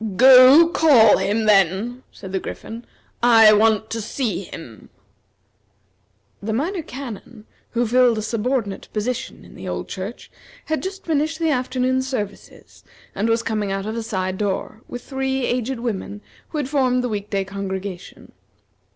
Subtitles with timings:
[0.15, 2.85] "Go, call him, then!" said the Griffin;
[3.21, 4.89] "I want to see him."
[6.41, 10.31] The Minor Canon, who filled a subordinate position in the old church,
[10.65, 12.83] had just finished the afternoon services,
[13.13, 17.03] and was coming out of a side door, with three aged women who had formed
[17.03, 18.31] the week day congregation.